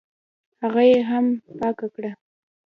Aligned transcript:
هغه 0.61 0.81
یې 0.91 0.99
هم 1.09 1.25
پاکه 1.57 1.87
کړه. 1.95 2.11